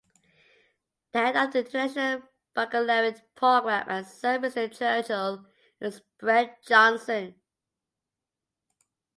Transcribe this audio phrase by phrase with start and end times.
[1.11, 2.23] The head of the International
[2.55, 5.45] Baccalaureate program at Sir Winston Churchill
[5.79, 7.35] is Brent Johnson.